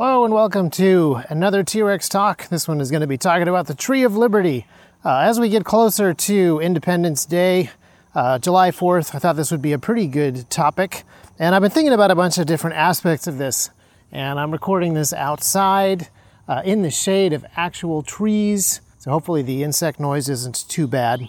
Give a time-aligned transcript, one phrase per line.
[0.00, 2.46] Hello and welcome to another T Rex Talk.
[2.50, 4.64] This one is going to be talking about the Tree of Liberty.
[5.04, 7.70] Uh, as we get closer to Independence Day,
[8.14, 11.02] uh, July 4th, I thought this would be a pretty good topic.
[11.36, 13.70] And I've been thinking about a bunch of different aspects of this.
[14.12, 16.06] And I'm recording this outside
[16.46, 18.80] uh, in the shade of actual trees.
[19.00, 21.28] So hopefully the insect noise isn't too bad.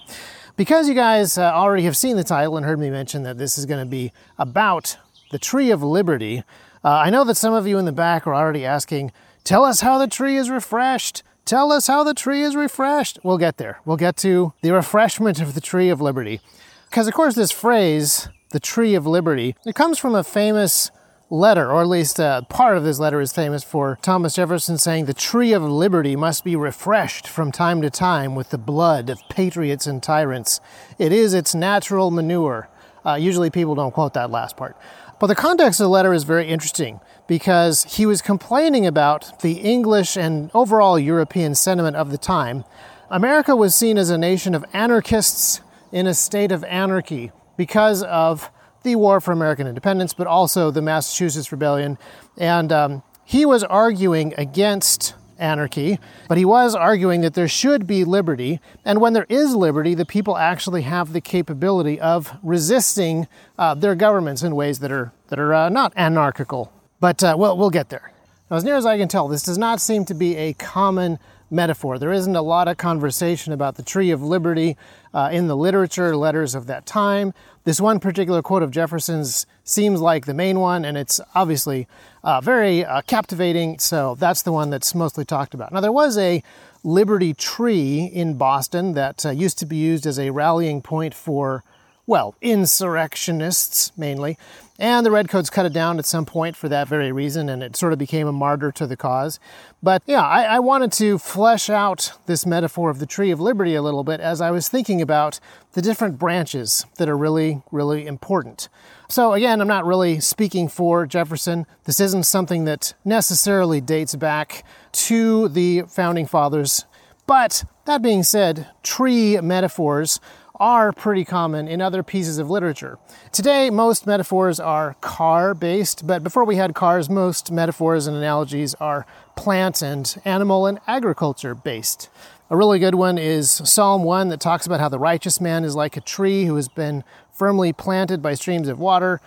[0.58, 3.58] Because you guys uh, already have seen the title and heard me mention that this
[3.58, 4.98] is going to be about
[5.32, 6.44] the Tree of Liberty,
[6.84, 9.11] uh, I know that some of you in the back are already asking,
[9.43, 11.24] Tell us how the tree is refreshed.
[11.46, 13.18] Tell us how the tree is refreshed.
[13.24, 13.79] We'll get there.
[13.86, 16.42] We'll get to the refreshment of the Tree of Liberty.
[16.89, 20.92] Because, of course, this phrase, the Tree of Liberty, it comes from a famous
[21.29, 25.06] letter, or at least uh, part of this letter is famous for Thomas Jefferson saying
[25.06, 29.20] the tree of liberty must be refreshed from time to time with the blood of
[29.29, 30.59] patriots and tyrants.
[30.98, 32.70] It is its natural manure.
[33.06, 34.75] Uh, usually people don't quote that last part.
[35.19, 39.53] But the context of the letter is very interesting because he was complaining about the
[39.53, 42.64] English and overall European sentiment of the time.
[43.09, 45.61] America was seen as a nation of anarchists
[45.92, 48.50] in a state of anarchy because of
[48.84, 51.98] the War for American Independence, but also the Massachusetts Rebellion.
[52.38, 58.04] And um, he was arguing against anarchy, but he was arguing that there should be
[58.04, 58.59] liberty.
[58.86, 63.95] And when there is liberty, the people actually have the capability of resisting uh, their
[63.95, 66.72] governments in ways that are, that are uh, not anarchical.
[67.00, 68.12] But uh, well, we'll get there.
[68.52, 71.20] Now, as near as I can tell, this does not seem to be a common
[71.50, 71.97] metaphor.
[71.97, 74.78] There isn't a lot of conversation about the tree of liberty
[75.14, 77.33] uh, in the literature, letters of that time.
[77.64, 81.88] This one particular quote of Jefferson's seems like the main one, and it's obviously
[82.23, 83.80] uh, very uh, captivating.
[83.80, 85.72] So that's the one that's mostly talked about.
[85.72, 86.44] Now, there was a
[86.83, 91.64] Liberty Tree in Boston that uh, used to be used as a rallying point for,
[92.10, 94.36] well, insurrectionists mainly.
[94.80, 97.76] And the Redcoats cut it down at some point for that very reason, and it
[97.76, 99.40] sort of became a martyr to the cause.
[99.84, 103.76] But yeah, I, I, wanted to flesh out this metaphor of the Tree of Liberty
[103.76, 105.40] a little bit as I was thinking about
[105.74, 108.70] the different branches that are really, really important.
[109.08, 111.67] So again, I'm not really speaking for Jefferson.
[111.83, 114.64] This isn't something that necessarily dates back
[114.94, 116.86] to the founding fathers.
[117.28, 120.20] But that being said, tree metaphors
[120.59, 122.97] are pretty common in other pieces of literature.
[123.31, 128.75] Today, most metaphors are car based, but before we had cars, most metaphors and analogies
[128.75, 129.05] are
[129.35, 132.09] plant and animal and agriculture based.
[132.49, 135.75] A really good one is Psalm 1 that talks about how the righteous man is
[135.75, 139.21] like a tree who has been firmly planted by streams of water,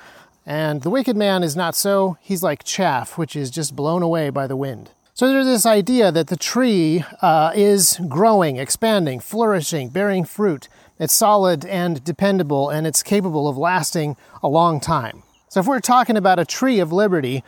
[0.45, 2.19] and the wicked man is not so.
[2.21, 4.91] He's like chaff, which is just blown away by the wind.
[5.15, 10.69] So there's this idea that the tree uh, is growing, expanding, flourishing, bearing fruit.
[11.03, 15.25] It's solid and dependable, and it's capable of lasting a long time.
[15.49, 17.43] So if we're talking about a tree of liberty,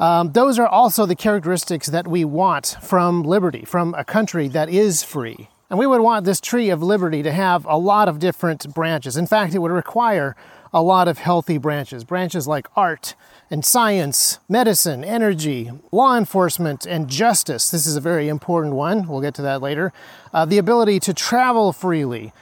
[0.00, 4.68] um, those are also the characteristics that we want from liberty, from a country that
[4.68, 5.48] is free.
[5.70, 9.16] And we would want this tree of liberty to have a lot of different branches.
[9.16, 10.34] In fact, it would require
[10.74, 12.02] a lot of healthy branches.
[12.02, 13.14] Branches like art
[13.52, 17.70] and science, medicine, energy, law enforcement, and justice.
[17.70, 19.06] This is a very important one.
[19.06, 19.92] We'll get to that later.
[20.34, 22.32] Uh, the ability to travel freely,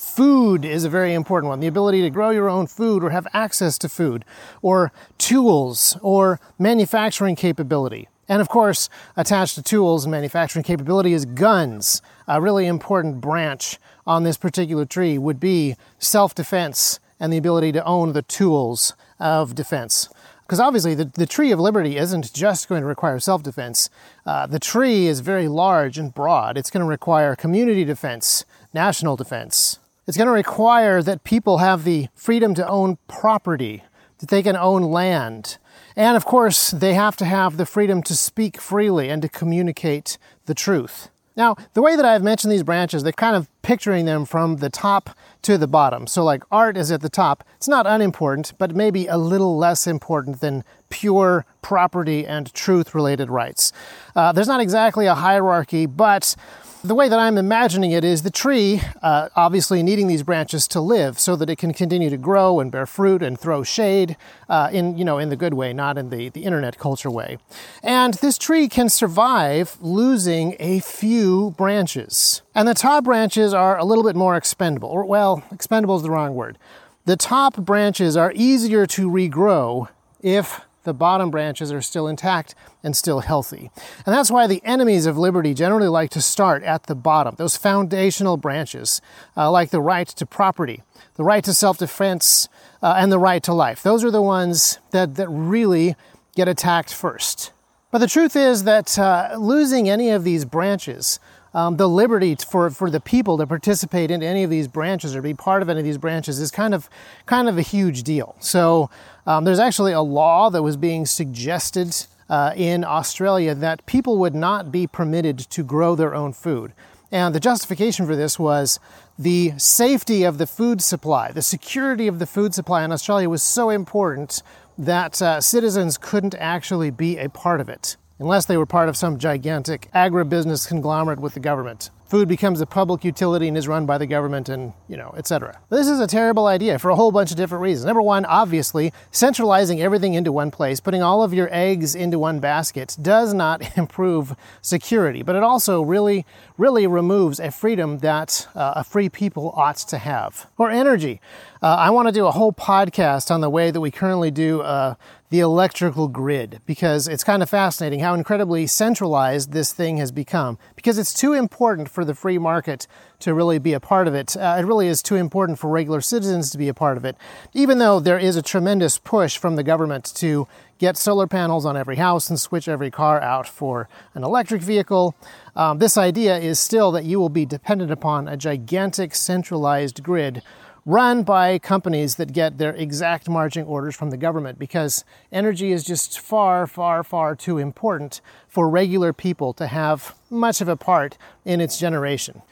[0.00, 1.60] Food is a very important one.
[1.60, 4.24] The ability to grow your own food or have access to food,
[4.62, 8.08] or tools, or manufacturing capability.
[8.26, 12.00] And of course, attached to tools and manufacturing capability is guns.
[12.26, 17.70] A really important branch on this particular tree would be self defense and the ability
[17.72, 20.08] to own the tools of defense.
[20.46, 23.90] Because obviously, the, the tree of liberty isn't just going to require self defense.
[24.24, 26.56] Uh, the tree is very large and broad.
[26.56, 29.78] It's going to require community defense, national defense,
[30.10, 33.84] it's going to require that people have the freedom to own property,
[34.18, 35.56] that they can own land.
[35.94, 40.18] And of course, they have to have the freedom to speak freely and to communicate
[40.46, 41.10] the truth.
[41.36, 44.68] Now, the way that I've mentioned these branches, they're kind of picturing them from the
[44.68, 45.10] top
[45.42, 46.08] to the bottom.
[46.08, 47.44] So, like art is at the top.
[47.56, 53.30] It's not unimportant, but maybe a little less important than pure property and truth related
[53.30, 53.72] rights.
[54.16, 56.34] Uh, there's not exactly a hierarchy, but
[56.82, 60.80] the way that I'm imagining it is the tree, uh, obviously needing these branches to
[60.80, 64.16] live, so that it can continue to grow and bear fruit and throw shade,
[64.48, 67.38] uh, in you know in the good way, not in the the internet culture way.
[67.82, 73.84] And this tree can survive losing a few branches, and the top branches are a
[73.84, 74.88] little bit more expendable.
[74.88, 76.56] Or well, expendable is the wrong word.
[77.04, 79.88] The top branches are easier to regrow
[80.22, 83.70] if the bottom branches are still intact and still healthy.
[84.06, 87.56] And that's why the enemies of liberty generally like to start at the bottom, those
[87.56, 89.00] foundational branches,
[89.36, 90.82] uh, like the right to property,
[91.16, 92.48] the right to self defense,
[92.82, 93.82] uh, and the right to life.
[93.82, 95.96] Those are the ones that, that really
[96.34, 97.52] get attacked first.
[97.90, 101.18] But the truth is that uh, losing any of these branches,
[101.54, 105.22] um, the liberty for, for the people to participate in any of these branches or
[105.22, 106.88] be part of any of these branches is kind of
[107.26, 108.36] kind of a huge deal.
[108.40, 108.90] So
[109.26, 114.34] um, there's actually a law that was being suggested uh, in Australia that people would
[114.34, 116.72] not be permitted to grow their own food.
[117.12, 118.78] And the justification for this was
[119.18, 123.42] the safety of the food supply, the security of the food supply in Australia was
[123.42, 124.42] so important
[124.78, 128.96] that uh, citizens couldn't actually be a part of it unless they were part of
[128.96, 133.86] some gigantic agribusiness conglomerate with the government food becomes a public utility and is run
[133.86, 135.60] by the government and, you know, etc.
[135.68, 137.86] This is a terrible idea for a whole bunch of different reasons.
[137.86, 142.40] Number one, obviously, centralizing everything into one place, putting all of your eggs into one
[142.40, 146.26] basket does not improve security, but it also really,
[146.58, 150.50] really removes a freedom that uh, a free people ought to have.
[150.58, 151.20] Or energy.
[151.62, 154.62] Uh, I want to do a whole podcast on the way that we currently do
[154.62, 154.96] uh,
[155.30, 160.58] the electrical grid because it's kind of fascinating how incredibly centralized this thing has become
[160.74, 162.88] because it's too important for the free market
[163.20, 164.36] to really be a part of it.
[164.36, 167.16] Uh, it really is too important for regular citizens to be a part of it,
[167.54, 170.48] even though there is a tremendous push from the government to
[170.78, 175.14] get solar panels on every house and switch every car out for an electric vehicle.
[175.54, 180.42] Um, this idea is still that you will be dependent upon a gigantic centralized grid
[180.86, 185.84] run by companies that get their exact marching orders from the government because energy is
[185.84, 191.18] just far, far, far too important for regular people to have much of a part
[191.44, 192.42] in its generation.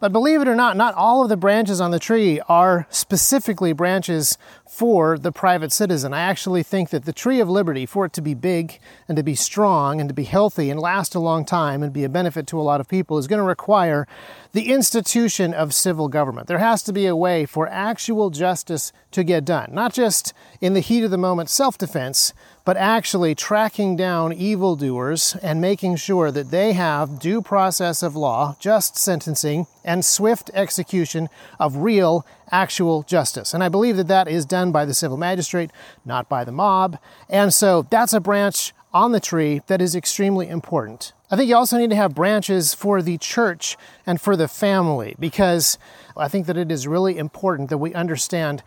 [0.00, 3.72] But believe it or not, not all of the branches on the tree are specifically
[3.72, 6.14] branches for the private citizen.
[6.14, 8.78] I actually think that the tree of liberty, for it to be big
[9.08, 12.04] and to be strong and to be healthy and last a long time and be
[12.04, 14.06] a benefit to a lot of people, is going to require
[14.52, 16.46] the institution of civil government.
[16.46, 20.74] There has to be a way for actual justice to get done, not just in
[20.74, 22.32] the heat of the moment self defense,
[22.68, 28.54] but actually tracking down evildoers and making sure that they have due process of law,
[28.60, 33.54] just sentencing, and swift execution of real, actual justice.
[33.54, 35.70] And I believe that that is done by the civil magistrate,
[36.04, 36.98] not by the mob.
[37.30, 41.14] And so that's a branch on the tree that is extremely important.
[41.30, 45.16] I think you also need to have branches for the church and for the family
[45.18, 45.78] because
[46.18, 48.62] I think that it is really important that we understand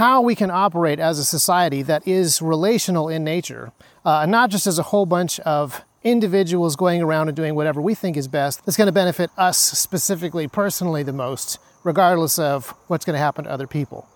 [0.00, 3.70] how we can operate as a society that is relational in nature,
[4.02, 7.94] uh, not just as a whole bunch of individuals going around and doing whatever we
[7.94, 13.04] think is best that's going to benefit us specifically, personally, the most, regardless of what's
[13.04, 14.08] going to happen to other people.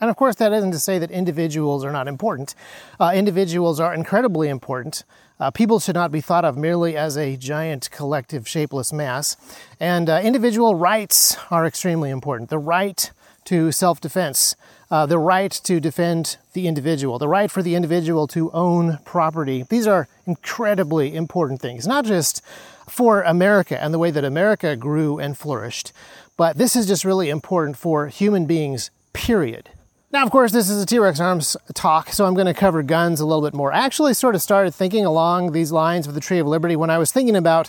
[0.00, 2.54] And of course, that isn't to say that individuals are not important.
[3.00, 5.02] Uh, individuals are incredibly important.
[5.40, 9.36] Uh, people should not be thought of merely as a giant collective shapeless mass.
[9.80, 12.50] And uh, individual rights are extremely important.
[12.50, 13.10] The right
[13.46, 14.56] to self defense,
[14.94, 19.64] uh, the right to defend the individual, the right for the individual to own property.
[19.68, 22.40] These are incredibly important things, not just
[22.88, 25.92] for America and the way that America grew and flourished,
[26.36, 29.68] but this is just really important for human beings, period.
[30.12, 32.84] Now, of course, this is a T Rex Arms talk, so I'm going to cover
[32.84, 33.72] guns a little bit more.
[33.72, 36.90] I actually sort of started thinking along these lines with the Tree of Liberty when
[36.90, 37.68] I was thinking about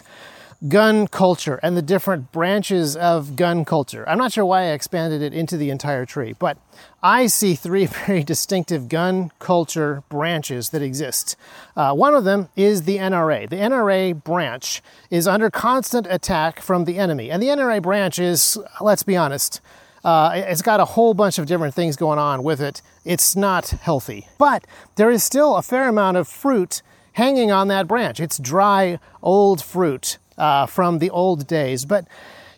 [0.67, 4.07] gun culture and the different branches of gun culture.
[4.07, 6.57] I'm not sure why I expanded it into the entire tree, but
[7.03, 11.35] I see three very distinctive gun culture branches that exist.
[11.75, 13.49] Uh, one of them is the NRA.
[13.49, 18.57] The NRA branch is under constant attack from the enemy, and the NRA branch is,
[18.81, 19.61] let's be honest,
[20.03, 22.83] uh, it's got a whole bunch of different things going on with it.
[23.03, 24.27] It's not healthy.
[24.37, 24.65] But
[24.97, 28.19] there is still a fair amount of fruit hanging on that branch.
[28.19, 31.85] It's dry, old fruit uh, from the old days.
[31.85, 32.07] But,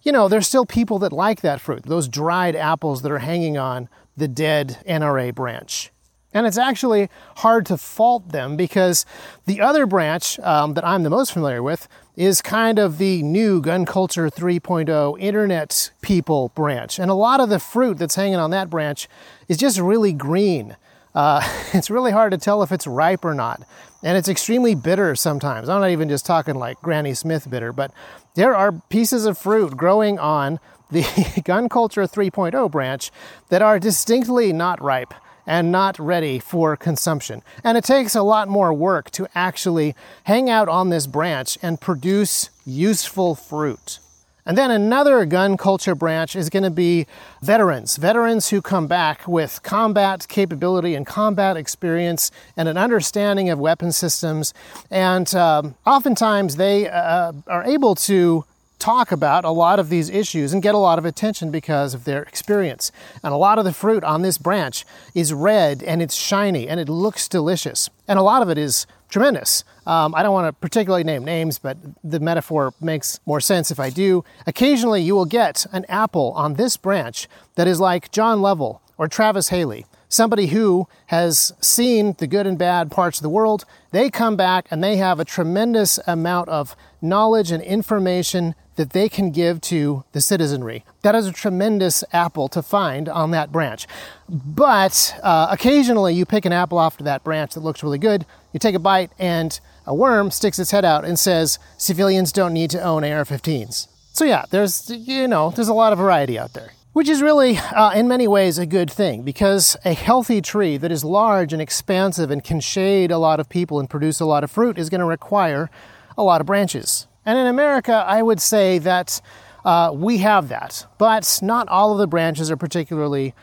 [0.03, 3.57] you know, there's still people that like that fruit, those dried apples that are hanging
[3.57, 5.91] on the dead NRA branch.
[6.33, 9.05] And it's actually hard to fault them because
[9.45, 13.61] the other branch um, that I'm the most familiar with is kind of the new
[13.61, 16.99] gun culture 3.0 internet people branch.
[16.99, 19.07] And a lot of the fruit that's hanging on that branch
[19.47, 20.75] is just really green.
[21.15, 21.41] Uh,
[21.73, 23.63] it's really hard to tell if it's ripe or not.
[24.03, 25.69] And it's extremely bitter sometimes.
[25.69, 27.91] I'm not even just talking like Granny Smith bitter, but
[28.35, 30.59] there are pieces of fruit growing on
[30.91, 33.11] the gun culture 3.0 branch
[33.49, 35.13] that are distinctly not ripe
[35.45, 37.41] and not ready for consumption.
[37.63, 41.79] And it takes a lot more work to actually hang out on this branch and
[41.79, 43.99] produce useful fruit.
[44.47, 47.05] And then another gun culture branch is going to be
[47.41, 47.97] veterans.
[47.97, 53.91] Veterans who come back with combat capability and combat experience and an understanding of weapon
[53.91, 54.53] systems.
[54.89, 58.45] And um, oftentimes they uh, are able to
[58.79, 62.03] talk about a lot of these issues and get a lot of attention because of
[62.03, 62.91] their experience.
[63.23, 66.79] And a lot of the fruit on this branch is red and it's shiny and
[66.79, 67.89] it looks delicious.
[68.07, 69.63] And a lot of it is tremendous.
[69.85, 73.79] Um, I don't want to particularly name names, but the metaphor makes more sense if
[73.79, 74.23] I do.
[74.45, 79.07] Occasionally, you will get an apple on this branch that is like John Lovell or
[79.07, 83.65] Travis Haley somebody who has seen the good and bad parts of the world.
[83.91, 89.09] They come back and they have a tremendous amount of knowledge and information that they
[89.09, 90.85] can give to the citizenry.
[91.01, 93.87] That is a tremendous apple to find on that branch.
[94.29, 98.25] But uh, occasionally you pick an apple off of that branch that looks really good,
[98.53, 102.53] you take a bite, and a worm sticks its head out and says, civilians don't
[102.53, 103.87] need to own AR 15s.
[104.13, 107.59] So, yeah, there's, you know, there's a lot of variety out there which is really,
[107.59, 111.61] uh, in many ways, a good thing because a healthy tree that is large and
[111.61, 114.89] expansive and can shade a lot of people and produce a lot of fruit is
[114.89, 115.69] going to require
[116.17, 117.05] a lot of branches.
[117.23, 119.21] And in America, I would say that
[119.63, 123.35] uh, we have that, but not all of the branches are particularly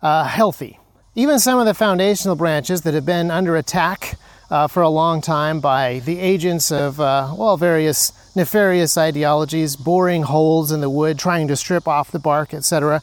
[0.00, 0.78] uh, healthy.
[1.16, 4.16] Even some of the foundational branches that have been under attack
[4.48, 10.22] uh, for a long time by the agents of, uh, well, various nefarious ideologies, boring
[10.22, 13.02] holes in the wood, trying to strip off the bark, etc.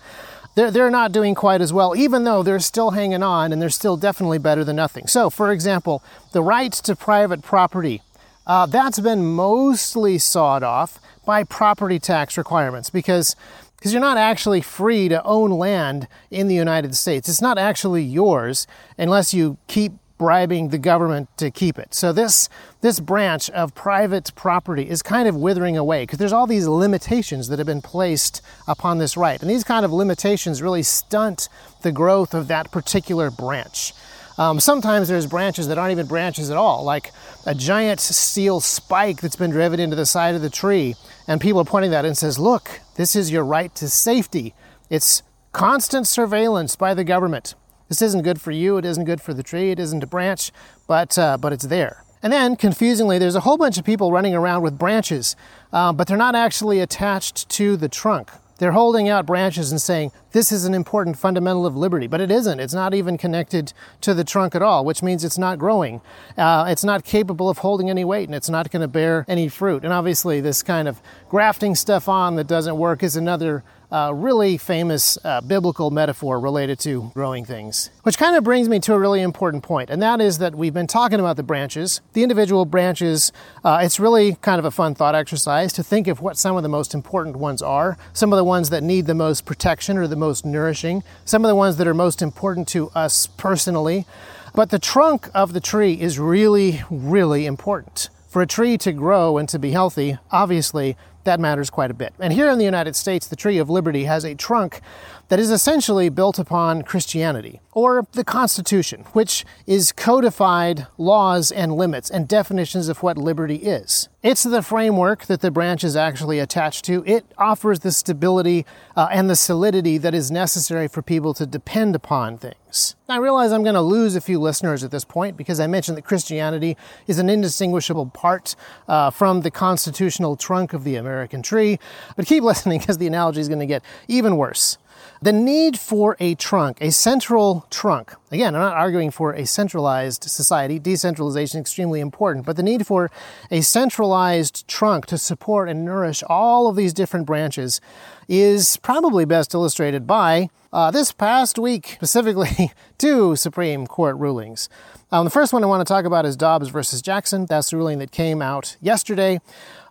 [0.56, 3.70] They're, they're not doing quite as well, even though they're still hanging on and they're
[3.70, 5.08] still definitely better than nothing.
[5.08, 8.02] So, for example, the right to private property,
[8.48, 13.36] uh, that's been mostly sawed off by property tax requirements because
[13.78, 17.30] because you're not actually free to own land in the United States.
[17.30, 18.68] It's not actually yours
[18.98, 21.96] unless you keep bribing the government to keep it.
[21.96, 22.48] So this
[22.82, 27.48] this branch of private property is kind of withering away because there's all these limitations
[27.48, 29.42] that have been placed upon this right.
[29.42, 31.50] And these kind of limitations really stunt
[31.82, 33.94] the growth of that particular branch.
[34.38, 37.12] Um, sometimes there's branches that aren't even branches at all, like
[37.46, 40.96] a giant steel spike that's been driven into the side of the tree,
[41.28, 44.54] and people are pointing that and says, "Look, this is your right to safety.
[44.90, 47.56] It's constant surveillance by the government.
[47.90, 50.52] This isn't good for you, it isn't good for the tree, it isn't a branch,
[50.88, 52.06] but, uh, but it's there.
[52.22, 55.36] And then, confusingly, there's a whole bunch of people running around with branches,
[55.74, 58.30] uh, but they're not actually attached to the trunk.
[58.60, 62.30] They're holding out branches and saying, this is an important fundamental of liberty, but it
[62.30, 62.60] isn't.
[62.60, 66.02] It's not even connected to the trunk at all, which means it's not growing.
[66.38, 69.48] Uh, it's not capable of holding any weight and it's not going to bear any
[69.48, 69.86] fruit.
[69.86, 74.58] And obviously, this kind of grafting stuff on that doesn't work is another uh, really
[74.58, 77.90] famous uh, biblical metaphor related to growing things.
[78.04, 80.74] Which kind of brings me to a really important point, and that is that we've
[80.74, 83.32] been talking about the branches, the individual branches.
[83.64, 86.64] Uh, it's really kind of a fun thought exercise to think of what some of
[86.64, 90.08] the most important ones are, some of the ones that need the most protection or
[90.08, 94.06] the most nourishing, some of the ones that are most important to us personally.
[94.54, 98.10] But the trunk of the tree is really, really important.
[98.30, 100.96] For a tree to grow and to be healthy, obviously,
[101.30, 102.12] that matters quite a bit.
[102.20, 104.82] And here in the United States, the Tree of Liberty has a trunk
[105.30, 112.10] that is essentially built upon Christianity, or the Constitution, which is codified laws and limits
[112.10, 114.10] and definitions of what liberty is.
[114.22, 117.04] It's the framework that the branch is actually attached to.
[117.06, 118.66] It offers the stability
[118.98, 122.96] uh, and the solidity that is necessary for people to depend upon things.
[123.08, 125.96] I realize I'm going to lose a few listeners at this point because I mentioned
[125.98, 126.76] that Christianity
[127.08, 128.56] is an indistinguishable part
[128.88, 131.80] uh, from the constitutional trunk of the American tree,
[132.18, 134.78] but keep listening because the analogy is going to get even worse.
[135.22, 138.14] The need for a trunk, a central trunk.
[138.32, 140.80] Again, I'm not arguing for a centralized society.
[140.80, 143.12] Decentralization is extremely important, but the need for
[143.52, 147.82] a centralized trunk to support and nourish all of these different branches
[148.28, 154.70] is probably best illustrated by uh, this past week, specifically two Supreme Court rulings.
[155.12, 157.48] Um, the first one I want to talk about is Dobbs versus Jackson.
[157.48, 159.42] That's the ruling that came out yesterday.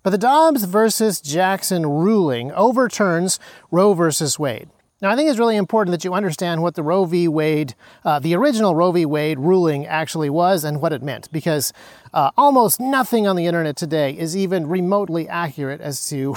[0.05, 4.69] But the Dobbs versus Jackson ruling overturns Roe versus Wade.
[5.01, 7.29] Now, I think it's really important that you understand what the Roe v.
[7.29, 9.07] Wade, uh, the original Roe v.
[9.07, 11.73] Wade ruling actually was and what it meant, because
[12.13, 16.35] uh, almost nothing on the internet today is even remotely accurate as to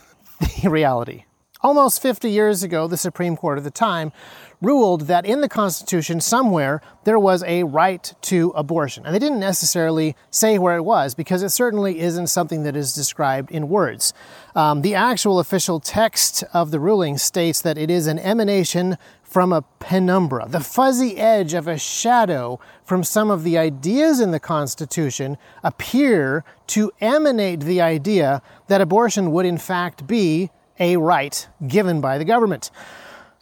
[0.62, 1.24] the reality.
[1.64, 4.12] Almost 50 years ago, the Supreme Court at the time
[4.60, 9.06] ruled that in the Constitution somewhere there was a right to abortion.
[9.06, 12.92] And they didn't necessarily say where it was because it certainly isn't something that is
[12.92, 14.12] described in words.
[14.54, 19.50] Um, the actual official text of the ruling states that it is an emanation from
[19.50, 24.38] a penumbra, the fuzzy edge of a shadow from some of the ideas in the
[24.38, 32.00] Constitution appear to emanate the idea that abortion would in fact be a right given
[32.00, 32.70] by the government.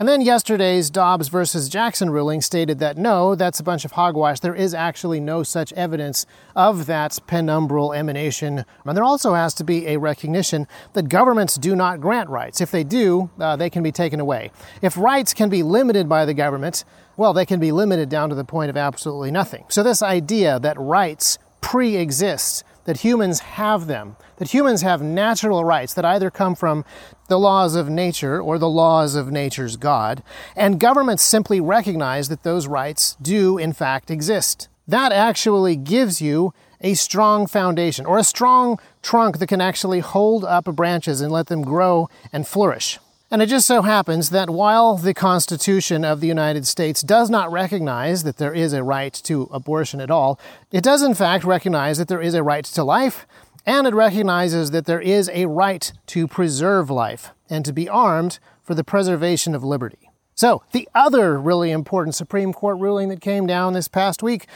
[0.03, 4.41] And then yesterday's Dobbs versus Jackson ruling stated that no, that's a bunch of hogwash.
[4.41, 8.65] There is actually no such evidence of that penumbral emanation.
[8.85, 12.61] And there also has to be a recognition that governments do not grant rights.
[12.61, 14.51] If they do, uh, they can be taken away.
[14.81, 16.85] If rights can be limited by the government,
[17.17, 19.67] well, they can be limited down to the point of absolutely nothing.
[19.69, 25.65] So, this idea that rights pre exist, that humans have them, that humans have natural
[25.65, 26.85] rights that either come from
[27.29, 30.23] the laws of nature or the laws of nature's God,
[30.57, 34.69] and governments simply recognize that those rights do, in fact, exist.
[34.87, 40.45] That actually gives you a strong foundation or a strong trunk that can actually hold
[40.45, 42.99] up branches and let them grow and flourish.
[43.33, 47.51] And it just so happens that while the Constitution of the United States does not
[47.51, 50.39] recognize that there is a right to abortion at all,
[50.71, 53.27] it does in fact recognize that there is a right to life,
[53.65, 58.39] and it recognizes that there is a right to preserve life and to be armed
[58.62, 60.11] for the preservation of liberty.
[60.35, 64.47] So, the other really important Supreme Court ruling that came down this past week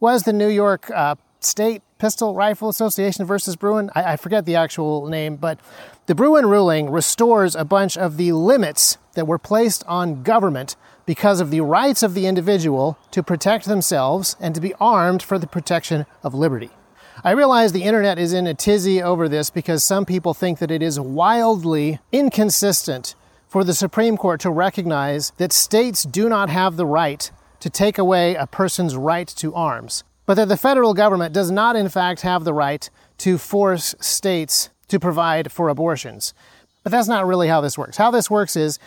[0.00, 3.90] was the New York uh, State Pistol Rifle Association versus Bruen.
[3.94, 5.60] I, I forget the actual name, but
[6.06, 11.40] the Bruen ruling restores a bunch of the limits that were placed on government because
[11.40, 15.46] of the rights of the individual to protect themselves and to be armed for the
[15.46, 16.70] protection of liberty.
[17.24, 20.70] I realize the internet is in a tizzy over this because some people think that
[20.70, 23.14] it is wildly inconsistent
[23.46, 27.30] for the Supreme Court to recognize that states do not have the right
[27.60, 31.76] to take away a person's right to arms, but that the federal government does not,
[31.76, 32.88] in fact, have the right
[33.18, 36.34] to force states to provide for abortions.
[36.82, 37.96] But that's not really how this works.
[37.96, 38.78] How this works is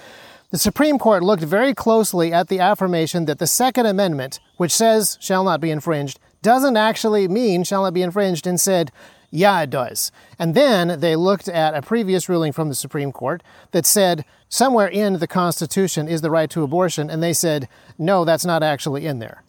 [0.51, 5.17] the Supreme Court looked very closely at the affirmation that the Second Amendment, which says
[5.19, 8.91] shall not be infringed, doesn't actually mean shall not be infringed and said,
[9.31, 10.11] yeah, it does.
[10.37, 14.87] And then they looked at a previous ruling from the Supreme Court that said somewhere
[14.87, 19.05] in the Constitution is the right to abortion, and they said, no, that's not actually
[19.05, 19.43] in there.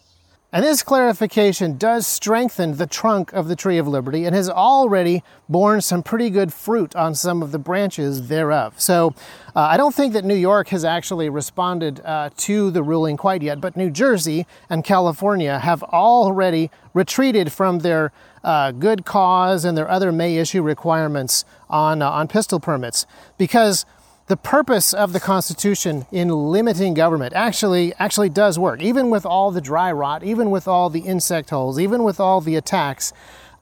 [0.56, 5.22] And this clarification does strengthen the trunk of the Tree of Liberty and has already
[5.50, 8.80] borne some pretty good fruit on some of the branches thereof.
[8.80, 9.14] So
[9.54, 13.42] uh, I don't think that New York has actually responded uh, to the ruling quite
[13.42, 18.10] yet, but New Jersey and California have already retreated from their
[18.42, 23.04] uh, good cause and their other may issue requirements on, uh, on pistol permits
[23.36, 23.84] because
[24.26, 28.82] the purpose of the Constitution in limiting government actually actually does work.
[28.82, 32.41] Even with all the dry rot, even with all the insect holes, even with all
[32.41, 33.12] the attacks,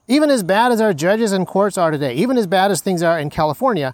[0.07, 3.03] even as bad as our judges and courts are today, even as bad as things
[3.03, 3.93] are in California,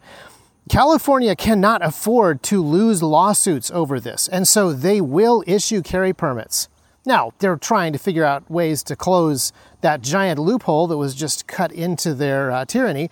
[0.69, 6.69] California cannot afford to lose lawsuits over this, and so they will issue carry permits.
[7.05, 11.47] Now, they're trying to figure out ways to close that giant loophole that was just
[11.47, 13.09] cut into their uh, tyranny.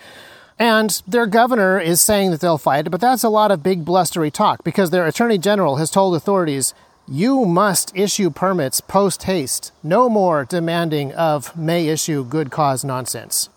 [0.60, 4.30] And their governor is saying that they'll fight but that's a lot of big blustery
[4.30, 6.74] talk because their attorney general has told authorities
[7.08, 13.50] you must issue permits post haste, no more demanding of may issue good cause nonsense.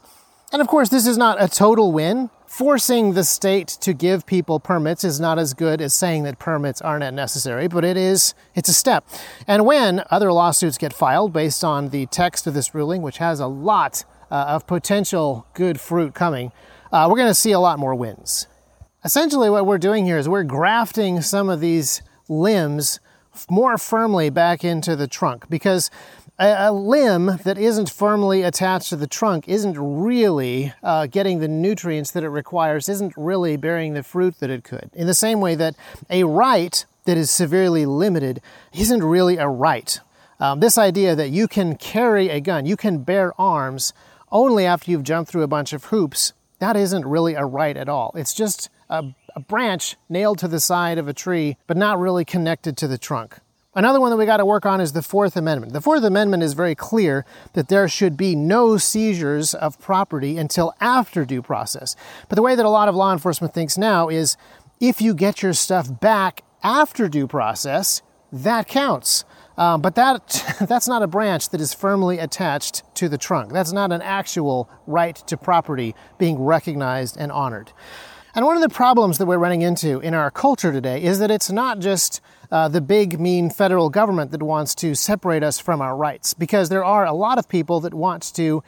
[0.52, 2.30] And of course, this is not a total win.
[2.46, 6.80] Forcing the state to give people permits is not as good as saying that permits
[6.82, 9.06] aren't necessary, but it is, it's a step.
[9.46, 13.40] And when other lawsuits get filed based on the text of this ruling, which has
[13.40, 16.52] a lot uh, of potential good fruit coming,
[16.92, 18.46] uh, we're going to see a lot more wins.
[19.04, 23.00] Essentially, what we're doing here is we're grafting some of these limbs
[23.50, 25.90] more firmly back into the trunk because
[26.38, 31.48] a, a limb that isn't firmly attached to the trunk isn't really uh, getting the
[31.48, 34.90] nutrients that it requires, isn't really bearing the fruit that it could.
[34.92, 35.74] In the same way that
[36.10, 38.40] a right that is severely limited
[38.72, 39.98] isn't really a right.
[40.38, 43.92] Um, this idea that you can carry a gun, you can bear arms
[44.30, 47.88] only after you've jumped through a bunch of hoops that isn't really a right at
[47.88, 48.12] all.
[48.14, 52.24] It's just a, a branch nailed to the side of a tree, but not really
[52.24, 53.38] connected to the trunk.
[53.74, 55.72] Another one that we got to work on is the Fourth Amendment.
[55.72, 60.72] The Fourth Amendment is very clear that there should be no seizures of property until
[60.80, 61.96] after due process.
[62.28, 64.36] But the way that a lot of law enforcement thinks now is
[64.78, 69.24] if you get your stuff back after due process, that counts.
[69.56, 73.52] Um, but that, that's not a branch that is firmly attached to the trunk.
[73.52, 77.72] That's not an actual right to property being recognized and honored.
[78.34, 81.30] And one of the problems that we're running into in our culture today is that
[81.30, 85.82] it's not just uh, the big, mean federal government that wants to separate us from
[85.82, 88.62] our rights, because there are a lot of people that want to,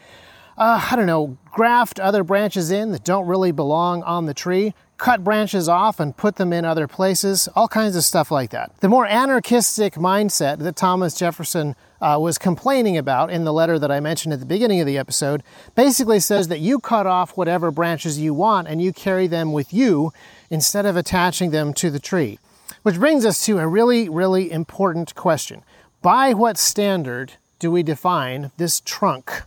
[0.58, 4.74] uh, I don't know, graft other branches in that don't really belong on the tree
[4.96, 8.72] cut branches off and put them in other places, all kinds of stuff like that.
[8.80, 13.90] The more anarchistic mindset that Thomas Jefferson uh, was complaining about in the letter that
[13.90, 15.42] I mentioned at the beginning of the episode
[15.74, 19.72] basically says that you cut off whatever branches you want and you carry them with
[19.72, 20.12] you
[20.50, 22.38] instead of attaching them to the tree.
[22.82, 25.62] Which brings us to a really, really important question.
[26.02, 29.42] By what standard do we define this trunk?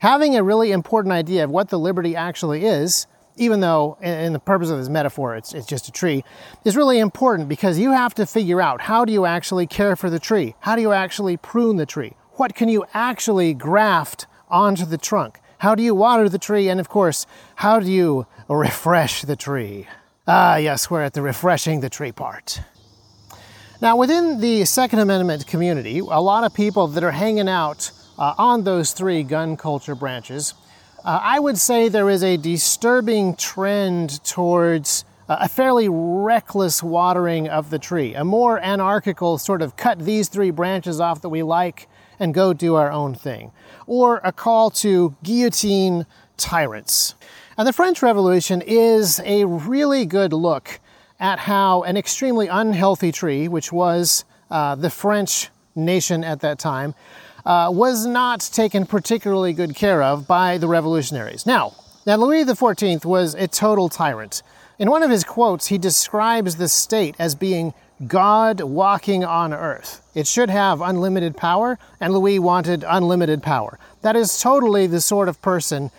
[0.00, 3.06] Having a really important idea of what the liberty actually is,
[3.36, 6.24] even though in the purpose of this metaphor it's, it's just a tree,
[6.64, 10.10] is really important because you have to figure out how do you actually care for
[10.10, 10.54] the tree?
[10.60, 12.12] How do you actually prune the tree?
[12.32, 15.40] What can you actually graft onto the trunk?
[15.58, 16.68] How do you water the tree?
[16.68, 19.86] And of course, how do you refresh the tree?
[20.26, 22.60] Ah, yes, we're at the refreshing the tree part.
[23.80, 28.34] Now, within the Second Amendment community, a lot of people that are hanging out uh,
[28.38, 30.54] on those three gun culture branches,
[31.04, 37.48] uh, I would say there is a disturbing trend towards uh, a fairly reckless watering
[37.48, 41.42] of the tree, a more anarchical sort of cut these three branches off that we
[41.42, 41.88] like
[42.20, 43.50] and go do our own thing,
[43.86, 47.16] or a call to guillotine tyrants.
[47.58, 50.80] And the French Revolution is a really good look
[51.18, 56.94] at how an extremely unhealthy tree, which was uh, the French nation at that time,
[57.44, 61.46] uh, was not taken particularly good care of by the revolutionaries.
[61.46, 61.74] Now,
[62.06, 64.42] now Louis XIV was a total tyrant.
[64.78, 67.74] In one of his quotes, he describes the state as being
[68.06, 70.02] God walking on earth.
[70.14, 73.78] It should have unlimited power, and Louis wanted unlimited power.
[74.00, 75.90] That is totally the sort of person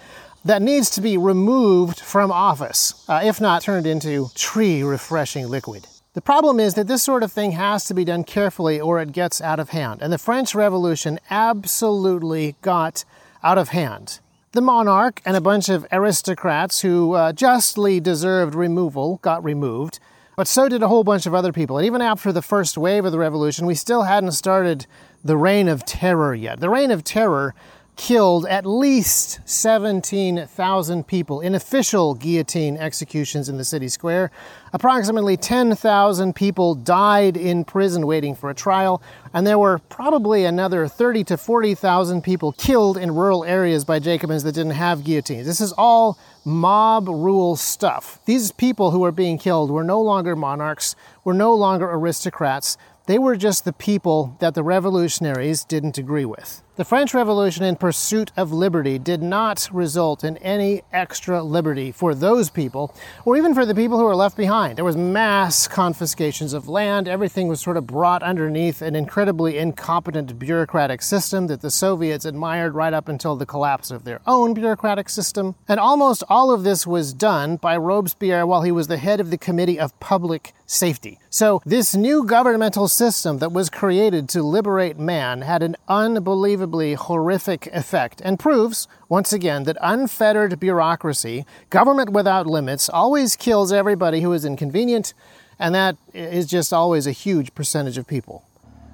[0.43, 5.87] that needs to be removed from office, uh, if not turned into tree refreshing liquid.
[6.13, 9.11] The problem is that this sort of thing has to be done carefully or it
[9.13, 9.99] gets out of hand.
[9.99, 13.03] And the French Revolution absolutely got
[13.41, 14.19] out of hand.
[14.51, 19.99] The monarch and a bunch of aristocrats who uh, justly deserved removal got removed,
[20.37, 21.79] but so did a whole bunch of other people.
[21.79, 24.85] And even after the first wave of the revolution, we still hadn't started
[25.23, 26.59] the reign of terror yet.
[26.59, 27.55] The reign of terror
[27.95, 34.31] killed at least 17,000 people in official guillotine executions in the city square.
[34.73, 39.01] Approximately 10,000 people died in prison waiting for a trial,
[39.33, 44.43] and there were probably another 30 to 40,000 people killed in rural areas by Jacobins
[44.43, 45.45] that didn't have guillotines.
[45.45, 48.19] This is all mob rule stuff.
[48.25, 52.77] These people who were being killed were no longer monarchs, were no longer aristocrats.
[53.05, 56.63] They were just the people that the revolutionaries didn't agree with.
[56.75, 62.15] The French Revolution in pursuit of liberty did not result in any extra liberty for
[62.15, 64.79] those people, or even for the people who were left behind.
[64.79, 67.07] There was mass confiscations of land.
[67.07, 72.73] Everything was sort of brought underneath an incredibly incompetent bureaucratic system that the Soviets admired
[72.73, 75.53] right up until the collapse of their own bureaucratic system.
[75.67, 79.29] And almost all of this was done by Robespierre while he was the head of
[79.29, 81.19] the Committee of Public Safety.
[81.29, 86.93] So, this new governmental system that was created to liberate man had an unbelievable unbelievably
[86.93, 94.21] horrific effect and proves, once again, that unfettered bureaucracy, government without limits, always kills everybody
[94.21, 95.13] who is inconvenient,
[95.59, 98.45] and that is just always a huge percentage of people.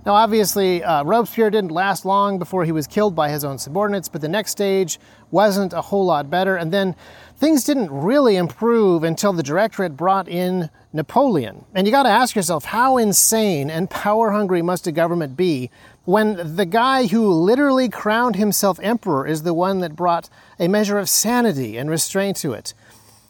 [0.05, 4.09] Now, obviously, uh, Robespierre didn't last long before he was killed by his own subordinates,
[4.09, 6.55] but the next stage wasn't a whole lot better.
[6.55, 6.95] And then
[7.37, 11.65] things didn't really improve until the Directorate brought in Napoleon.
[11.75, 15.69] And you got to ask yourself, how insane and power hungry must a government be
[16.09, 20.97] when the guy who literally crowned himself emperor is the one that brought a measure
[20.97, 22.73] of sanity and restraint to it.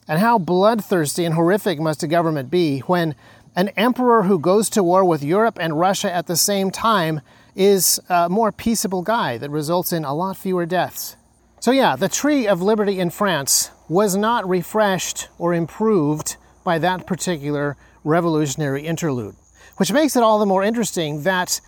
[0.07, 3.15] And how bloodthirsty and horrific must a government be when
[3.53, 7.19] an emperor who goes to war with Europe and Russia at the same time
[7.53, 11.17] is a more peaceable guy that results in a lot fewer deaths.
[11.59, 17.05] So, yeah, the tree of liberty in France was not refreshed or improved by that
[17.05, 19.35] particular revolutionary interlude,
[19.75, 21.59] which makes it all the more interesting that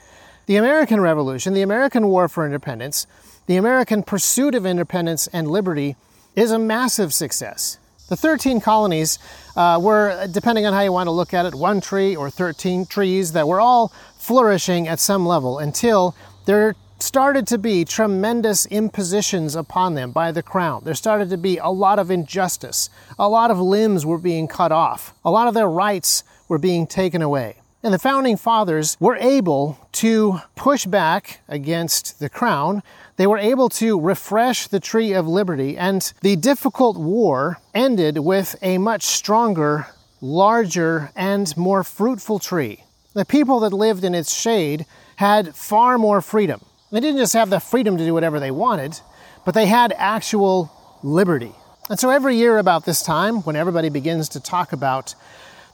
[0.46, 3.08] the American Revolution, the American War for Independence,
[3.48, 5.96] the American pursuit of independence and liberty
[6.36, 7.78] is a massive success.
[8.10, 9.20] The 13 colonies
[9.56, 12.86] uh, were, depending on how you want to look at it, one tree or 13
[12.86, 19.56] trees that were all flourishing at some level until there started to be tremendous impositions
[19.56, 20.82] upon them by the crown.
[20.84, 22.90] There started to be a lot of injustice.
[23.18, 25.14] A lot of limbs were being cut off.
[25.24, 27.61] A lot of their rights were being taken away.
[27.84, 32.84] And the founding fathers were able to push back against the crown.
[33.18, 38.56] They were able to refresh the tree of liberty, and the difficult war ended with
[38.62, 39.88] a much stronger,
[40.22, 42.84] larger, and more fruitful tree.
[43.14, 46.62] The people that lived in its shade had far more freedom.
[46.92, 49.00] They didn't just have the freedom to do whatever they wanted,
[49.44, 51.54] but they had actual liberty.
[51.90, 55.16] And so every year about this time, when everybody begins to talk about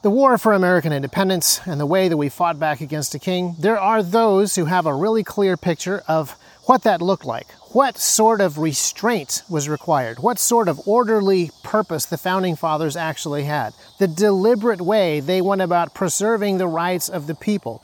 [0.04, 3.56] the war for American independence and the way that we fought back against a king,
[3.60, 7.98] there are those who have a really clear picture of what that looked like, what
[7.98, 13.74] sort of restraint was required, what sort of orderly purpose the founding fathers actually had,
[14.00, 17.82] the deliberate way they went about preserving the rights of the people.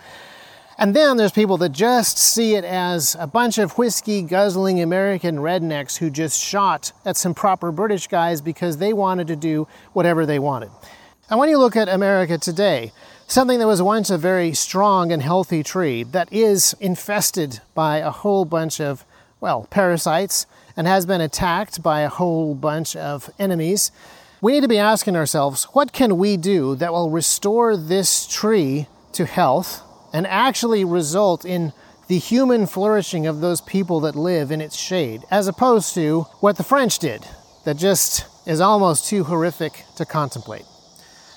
[0.77, 5.37] And then there's people that just see it as a bunch of whiskey guzzling American
[5.37, 10.25] rednecks who just shot at some proper British guys because they wanted to do whatever
[10.25, 10.71] they wanted.
[11.29, 12.91] And when you look at America today,
[13.27, 18.11] something that was once a very strong and healthy tree that is infested by a
[18.11, 19.05] whole bunch of,
[19.39, 23.91] well, parasites and has been attacked by a whole bunch of enemies,
[24.41, 28.87] we need to be asking ourselves what can we do that will restore this tree
[29.13, 29.81] to health
[30.11, 31.71] and actually result in
[32.09, 36.57] the human flourishing of those people that live in its shade, as opposed to what
[36.57, 37.25] the French did,
[37.63, 40.65] that just is almost too horrific to contemplate.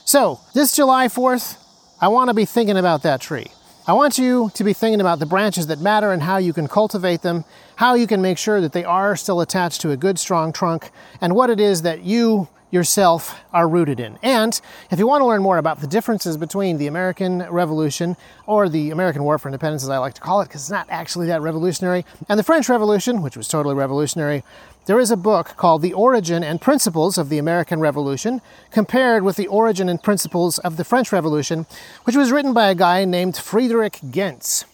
[0.06, 1.56] So, this July 4th,
[2.00, 3.50] I want to be thinking about that tree.
[3.88, 6.68] I want you to be thinking about the branches that matter and how you can
[6.68, 10.20] cultivate them, how you can make sure that they are still attached to a good,
[10.20, 14.18] strong trunk, and what it is that you yourself are rooted in.
[14.22, 18.68] And if you want to learn more about the differences between the American Revolution, or
[18.68, 21.26] the American War for Independence, as I like to call it, because it's not actually
[21.28, 24.42] that revolutionary, and the French Revolution, which was totally revolutionary,
[24.86, 29.36] there is a book called The Origin and Principles of the American Revolution, compared with
[29.36, 31.66] the origin and principles of the French Revolution,
[32.04, 34.64] which was written by a guy named Friedrich Gentz.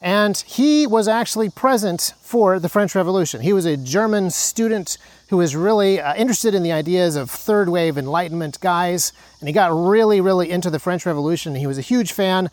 [0.00, 3.42] And he was actually present for the French Revolution.
[3.42, 4.96] He was a German student
[5.28, 9.52] who was really uh, interested in the ideas of third wave Enlightenment guys, and he
[9.52, 11.54] got really, really into the French Revolution.
[11.54, 12.46] He was a huge fan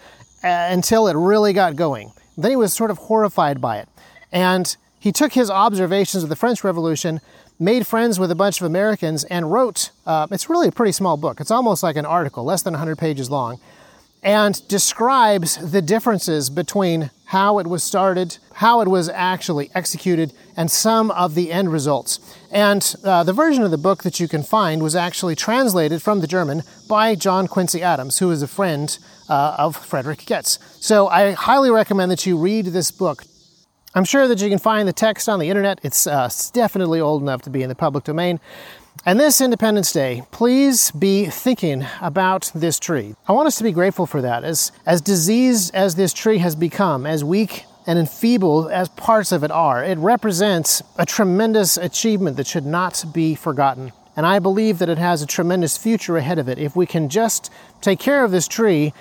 [0.43, 2.11] uh, until it really got going.
[2.37, 3.87] Then he was sort of horrified by it.
[4.29, 7.21] And he took his observations of the French Revolution,
[7.57, 11.15] made friends with a bunch of Americans, and wrote uh, it's really a pretty small
[11.15, 11.39] book.
[11.39, 13.57] It's almost like an article, less than 100 pages long
[14.27, 20.69] and describes the differences between how it was started, how it was actually executed, and
[20.69, 22.19] some of the end results.
[22.51, 26.19] And uh, the version of the book that you can find was actually translated from
[26.19, 30.59] the German by John Quincy Adams, who is a friend uh, of Frederick Gentz.
[30.81, 33.23] So I highly recommend that you read this book.
[33.95, 35.79] I'm sure that you can find the text on the internet.
[35.83, 38.41] It's uh, definitely old enough to be in the public domain.
[39.05, 43.15] And this Independence Day, please be thinking about this tree.
[43.27, 44.43] I want us to be grateful for that.
[44.43, 49.43] As, as diseased as this tree has become, as weak and enfeebled as parts of
[49.43, 53.93] it are, it represents a tremendous achievement that should not be forgotten.
[54.15, 57.07] And I believe that it has a tremendous future ahead of it if we can
[57.07, 58.93] just take care of this tree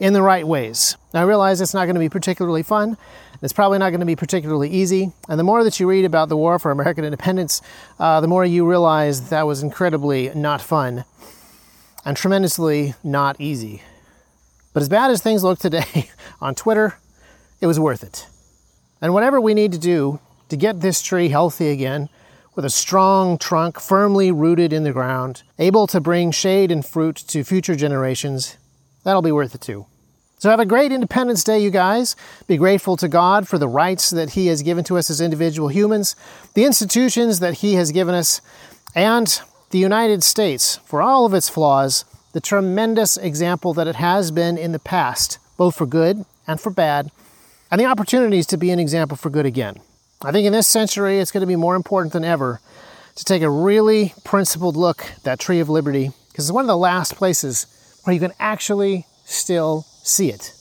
[0.00, 0.96] in the right ways.
[1.14, 2.98] Now, I realize it's not going to be particularly fun.
[3.42, 5.12] It's probably not going to be particularly easy.
[5.28, 7.62] And the more that you read about the war for American independence,
[7.98, 11.04] uh, the more you realize that was incredibly not fun
[12.04, 13.82] and tremendously not easy.
[14.72, 16.98] But as bad as things look today on Twitter,
[17.60, 18.26] it was worth it.
[19.00, 22.08] And whatever we need to do to get this tree healthy again,
[22.54, 27.16] with a strong trunk firmly rooted in the ground, able to bring shade and fruit
[27.16, 28.56] to future generations,
[29.04, 29.86] that'll be worth it too.
[30.38, 32.14] So have a great Independence Day, you guys.
[32.46, 35.68] Be grateful to God for the rights that He has given to us as individual
[35.68, 36.14] humans,
[36.52, 38.42] the institutions that He has given us,
[38.94, 44.30] and the United States for all of its flaws, the tremendous example that it has
[44.30, 47.10] been in the past, both for good and for bad,
[47.70, 49.80] and the opportunities to be an example for good again.
[50.22, 52.60] I think in this century, it's going to be more important than ever
[53.14, 56.68] to take a really principled look at that Tree of Liberty, because it's one of
[56.68, 57.66] the last places
[58.04, 60.55] where you can actually still see it.